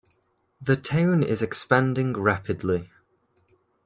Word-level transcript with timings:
The 0.59 0.77
town 0.77 1.21
is 1.21 1.43
expanding 1.43 2.13
rapidly. 2.13 2.89